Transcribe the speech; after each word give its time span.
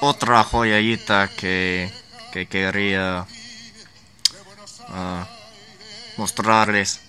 Otra 0.00 0.44
joyita 0.44 1.28
que, 1.28 1.90
que 2.32 2.46
quería 2.46 3.26
ah, 4.88 5.26
mostrarles 6.16 7.00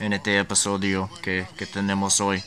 en 0.00 0.14
este 0.14 0.38
episodio 0.38 1.08
que, 1.22 1.46
que 1.56 1.66
tenemos 1.66 2.20
hoy. 2.20 2.42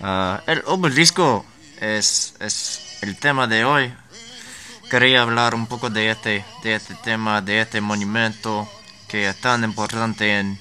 Ah, 0.00 0.42
el 0.46 0.62
obelisco 0.66 1.44
es, 1.80 2.34
es 2.40 2.98
el 3.02 3.16
tema 3.16 3.46
de 3.46 3.64
hoy. 3.64 3.92
Quería 4.90 5.22
hablar 5.22 5.54
un 5.54 5.66
poco 5.66 5.88
de 5.90 6.10
este, 6.10 6.44
de 6.62 6.74
este 6.74 6.94
tema, 6.96 7.40
de 7.40 7.62
este 7.62 7.80
monumento 7.80 8.68
que 9.08 9.28
es 9.28 9.40
tan 9.40 9.64
importante 9.64 10.38
en, 10.38 10.58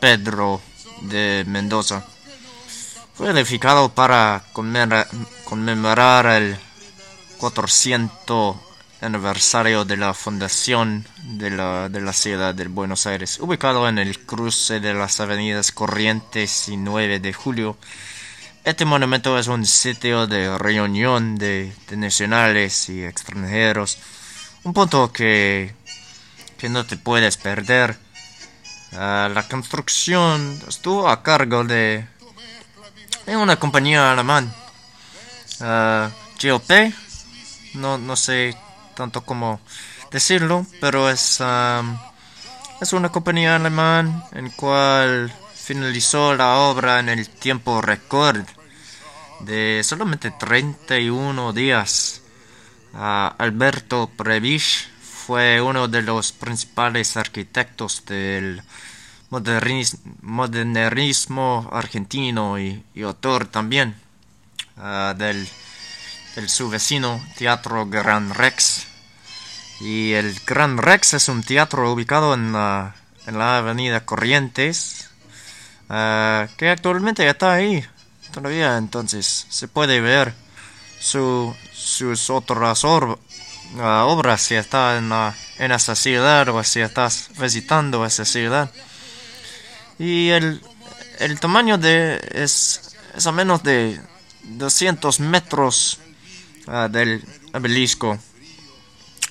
Pedro 0.00 0.60
de 1.02 1.44
Mendoza. 1.46 2.04
Fue 3.14 3.30
edificado 3.30 3.88
para 3.88 4.44
conmemorar 4.52 6.26
el 6.26 6.56
400 7.38 8.56
aniversario 9.00 9.84
de 9.84 9.96
la 9.96 10.14
fundación 10.14 11.06
de 11.22 11.50
la, 11.50 11.88
de 11.88 12.00
la 12.00 12.12
ciudad 12.12 12.54
de 12.54 12.66
Buenos 12.68 13.06
Aires, 13.06 13.38
ubicado 13.40 13.88
en 13.88 13.98
el 13.98 14.18
cruce 14.20 14.80
de 14.80 14.94
las 14.94 15.20
avenidas 15.20 15.72
Corrientes 15.72 16.68
y 16.68 16.76
9 16.76 17.20
de 17.20 17.32
Julio. 17.32 17.76
Este 18.64 18.84
monumento 18.84 19.38
es 19.38 19.46
un 19.46 19.66
sitio 19.66 20.26
de 20.26 20.58
reunión 20.58 21.36
de, 21.36 21.72
de 21.88 21.96
nacionales 21.96 22.88
y 22.88 23.04
extranjeros, 23.04 23.98
un 24.64 24.72
punto 24.72 25.12
que, 25.12 25.74
que 26.58 26.68
no 26.68 26.84
te 26.84 26.96
puedes 26.96 27.36
perder. 27.36 27.96
La 28.92 29.46
construcción. 29.48 30.60
Estuvo 30.66 31.08
a 31.08 31.22
cargo 31.22 31.64
de, 31.64 32.06
una 33.26 33.56
compañía 33.56 34.12
alemana, 34.12 34.52
uh, 35.60 36.10
no, 37.74 37.98
no 37.98 38.16
sé 38.16 38.56
tanto 38.94 39.24
como 39.24 39.60
decirlo, 40.10 40.66
pero 40.80 41.10
es, 41.10 41.38
um, 41.40 41.98
es 42.80 42.92
una 42.92 43.10
compañía 43.10 43.56
alemana 43.56 44.24
en 44.32 44.50
cual 44.50 45.32
finalizó 45.54 46.34
la 46.34 46.56
obra 46.56 46.98
en 46.98 47.10
el 47.10 47.28
tiempo 47.28 47.82
récord 47.82 48.44
de 49.40 49.82
solamente 49.84 50.30
31 50.30 51.52
días. 51.52 52.22
Alberto 52.94 54.10
Prebisch 54.16 54.88
fue 55.28 55.60
uno 55.60 55.88
de 55.88 56.00
los 56.00 56.32
principales 56.32 57.18
arquitectos 57.18 58.02
del 58.06 58.62
modernismo 59.28 60.48
argentino 61.70 62.58
y, 62.58 62.82
autor 63.04 63.46
también 63.46 63.94
uh, 64.78 65.12
del, 65.18 65.46
su 66.46 66.70
vecino 66.70 67.22
Teatro 67.36 67.84
Gran 67.84 68.32
Rex. 68.32 68.86
Y 69.82 70.12
el 70.12 70.34
Gran 70.46 70.78
Rex 70.78 71.12
es 71.12 71.28
un 71.28 71.42
teatro 71.42 71.92
ubicado 71.92 72.32
en 72.32 72.54
la, 72.54 72.94
en 73.26 73.36
la 73.36 73.58
avenida 73.58 74.06
Corrientes, 74.06 75.10
uh, 75.90 76.48
que 76.56 76.70
actualmente 76.70 77.28
está 77.28 77.52
ahí 77.52 77.84
todavía, 78.32 78.78
entonces 78.78 79.46
se 79.50 79.68
puede 79.68 80.00
ver 80.00 80.32
su, 80.98 81.54
sus 81.70 82.30
otras 82.30 82.82
or, 82.84 83.18
uh, 83.76 84.06
obras 84.06 84.42
si 84.42 84.54
está 84.54 84.98
en, 84.98 85.12
en 85.58 85.72
esa 85.72 85.94
ciudad 85.94 86.48
o 86.48 86.62
si 86.64 86.80
estás 86.80 87.30
visitando 87.38 88.04
esa 88.04 88.24
ciudad. 88.24 88.70
Y 89.98 90.28
el, 90.30 90.62
el 91.18 91.40
tamaño 91.40 91.78
de 91.78 92.20
es, 92.32 92.96
es 93.16 93.26
a 93.26 93.32
menos 93.32 93.62
de 93.62 94.00
200 94.44 95.20
metros 95.20 95.98
del 96.90 97.24
obelisco. 97.52 98.18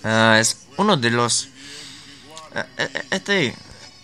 es 0.04 0.58
uno 0.78 0.98
de 0.98 1.10
los... 1.12 1.50
este, 3.12 3.56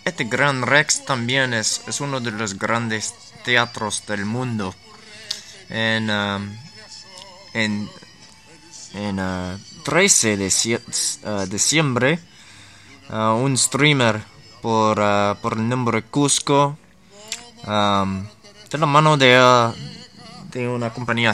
este 0.04 0.24
Gran 0.24 0.62
Rex 0.62 1.04
también 1.04 1.54
es, 1.54 1.82
es 1.86 2.00
uno 2.00 2.20
de 2.20 2.30
los 2.30 2.58
grandes 2.58 3.14
teatros 3.44 4.06
del 4.06 4.24
mundo. 4.24 4.74
En, 5.68 6.10
en, 7.54 7.90
en 8.94 9.18
uh, 9.18 9.58
13 9.82 10.36
de 10.36 10.46
uh, 10.46 11.46
diciembre, 11.46 12.18
uh, 13.10 13.34
un 13.34 13.58
streamer 13.58 14.22
por, 14.62 14.96
por 15.42 15.52
el 15.54 15.68
nombre 15.68 16.02
Cusco, 16.02 16.78
um, 17.66 18.26
de 18.70 18.78
la 18.78 18.86
mano 18.86 19.16
de, 19.16 19.72
de 20.50 20.68
una 20.68 20.90
compañía 20.90 21.32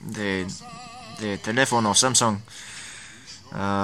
de, 0.00 0.46
de 1.20 1.38
teléfono 1.38 1.94
Samsung, 1.94 2.38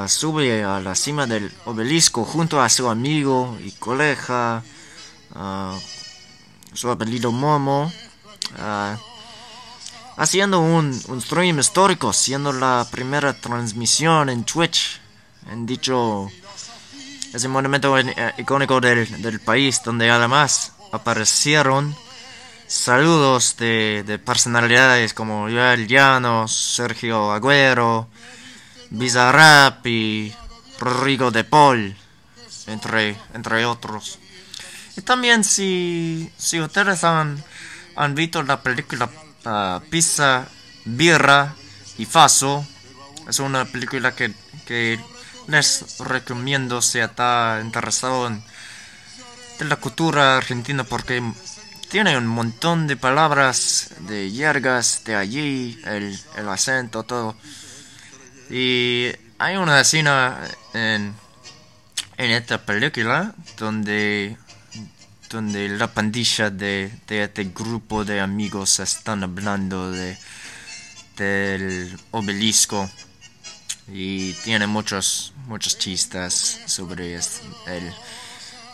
sube 0.07 0.65
a 0.65 0.81
la 0.81 0.95
cima 0.95 1.27
del 1.27 1.53
obelisco 1.67 2.25
junto 2.25 2.61
a 2.61 2.69
su 2.69 2.89
amigo 2.89 3.59
y 3.63 3.73
colega, 3.73 4.63
su 6.73 6.91
apellido 6.91 7.31
Momo, 7.31 7.93
haciendo 10.17 10.61
un, 10.61 10.99
un, 11.09 11.21
stream 11.21 11.59
histórico, 11.59 12.13
siendo 12.13 12.53
la 12.53 12.87
primera 12.91 13.35
transmisión 13.35 14.29
en 14.29 14.45
Twitch, 14.45 15.01
en 15.51 15.67
dicho, 15.67 16.29
ese 17.33 17.49
monumento 17.49 17.95
icónico 18.39 18.81
del, 18.81 19.23
del 19.23 19.41
país, 19.41 19.83
donde 19.85 20.11
además 20.11 20.73
aparecieron 20.93 21.95
saludos 22.67 23.57
de, 23.59 24.03
de 24.07 24.19
personalidades 24.19 25.15
como 25.15 25.43
Joel 25.43 25.87
Llanos, 25.87 26.75
Sergio 26.75 27.33
Agüero, 27.33 28.09
Bizarrap 28.91 29.87
y 29.87 30.33
Rodrigo 30.79 31.31
de 31.31 31.45
Paul, 31.45 31.97
entre, 32.67 33.17
entre 33.35 33.65
otros. 33.65 34.19
Y 34.97 35.03
también 35.03 35.45
si, 35.45 36.31
si 36.37 36.61
ustedes 36.61 37.05
han, 37.05 37.43
han 37.97 38.15
visto 38.15 38.43
la 38.43 38.63
película 38.63 39.11
uh, 39.47 39.81
Pizza, 39.89 40.47
Birra 40.85 41.55
y 41.97 42.05
Faso, 42.05 42.67
es 43.29 43.39
una 43.39 43.65
película 43.65 44.15
que, 44.15 44.35
que 44.67 45.01
les 45.49 45.99
recomiendo 46.01 46.83
si 46.83 46.99
está 46.99 47.61
interesado 47.63 48.27
en 48.27 48.43
de 49.59 49.65
la 49.65 49.77
cultura 49.77 50.37
argentina 50.37 50.85
porque 50.85 51.23
tiene 51.89 52.17
un 52.19 52.27
montón 52.27 52.87
de 52.87 52.97
palabras 52.97 53.91
de 54.01 54.31
yergas 54.31 55.03
de 55.05 55.15
allí, 55.15 55.81
el, 55.85 56.19
el 56.37 56.49
acento, 56.49 57.05
todo. 57.05 57.37
Y 58.51 59.13
hay 59.39 59.57
una 59.57 59.81
escena 59.81 60.39
en, 60.75 61.15
en 62.17 62.31
esta 62.31 62.59
película 62.59 63.35
donde, 63.57 64.37
donde 65.31 65.69
la 65.69 65.93
pandilla 65.93 66.51
de, 66.51 66.91
de 67.07 67.25
este 67.25 67.45
grupo 67.45 68.05
de 68.05 68.21
amigos 68.21 68.81
están 68.81 69.23
hablando 69.23 69.91
de 69.91 70.17
del 71.17 71.99
obelisco 72.11 72.91
y 73.89 74.35
tiene 74.45 74.67
muchos 74.67 75.33
muchos 75.47 75.79
chistes 75.79 76.61
sobre 76.67 77.15
el 77.15 77.93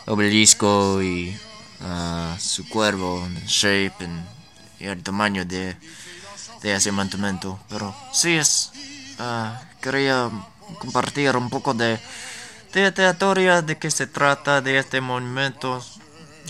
obelisco 0.05 1.01
y 1.01 1.37
uh, 1.81 2.37
su 2.39 2.67
cuervo, 2.67 3.27
shape 3.47 4.07
el 4.79 5.03
tamaño 5.03 5.45
de, 5.45 5.77
de 6.61 6.73
ese 6.73 6.91
monumento. 6.91 7.59
Pero 7.69 7.95
sí 8.11 8.33
es, 8.33 8.71
ah, 9.19 9.61
quería 9.81 10.29
compartir 10.79 11.35
un 11.35 11.49
poco 11.49 11.73
de, 11.73 11.99
de 12.73 12.91
teoría 12.91 13.61
de 13.61 13.77
qué 13.77 13.91
se 13.91 14.07
trata 14.07 14.61
de 14.61 14.79
este 14.79 14.99
monumento, 14.99 15.83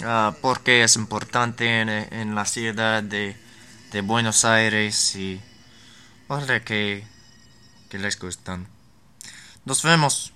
uh, 0.01 0.33
por 0.41 0.61
qué 0.61 0.83
es 0.83 0.95
importante 0.95 1.81
en, 1.81 1.89
en 1.89 2.35
la 2.35 2.45
ciudad 2.45 3.03
de, 3.03 3.37
de, 3.91 4.01
Buenos 4.01 4.45
Aires 4.45 5.15
y 5.15 5.39
ojalá 6.27 6.63
que, 6.63 7.05
que 7.89 7.99
les 7.99 8.19
gustan. 8.19 8.67
Nos 9.65 9.83
vemos. 9.83 10.32